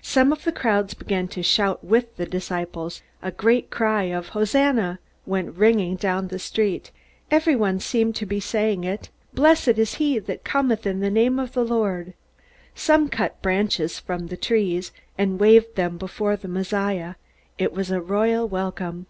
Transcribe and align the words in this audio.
Some 0.00 0.32
of 0.32 0.44
the 0.44 0.50
crowds 0.50 0.94
began 0.94 1.28
to 1.28 1.42
shout 1.42 1.84
with 1.84 2.16
the 2.16 2.24
disciples. 2.24 3.02
A 3.20 3.30
great 3.30 3.68
cry 3.68 4.04
of 4.04 4.30
"Hosanna!" 4.30 4.98
went 5.26 5.56
ringing 5.56 5.96
down 5.96 6.28
the 6.28 6.38
street. 6.38 6.90
Everyone 7.30 7.78
seemed 7.80 8.16
to 8.16 8.24
be 8.24 8.40
saying 8.40 8.84
it. 8.84 9.10
"Blessed 9.34 9.76
is 9.76 9.96
he 9.96 10.18
that 10.20 10.42
cometh 10.42 10.86
in 10.86 11.00
the 11.00 11.10
name 11.10 11.38
of 11.38 11.52
the 11.52 11.64
Lord." 11.66 12.14
Some 12.74 13.10
cut 13.10 13.42
branches 13.42 14.00
from 14.00 14.28
the 14.28 14.38
trees, 14.38 14.90
and 15.18 15.38
waved 15.38 15.74
them 15.76 15.98
before 15.98 16.36
the 16.36 16.48
Messiah. 16.48 17.16
It 17.58 17.74
was 17.74 17.90
a 17.90 18.00
royal 18.00 18.48
welcome. 18.48 19.04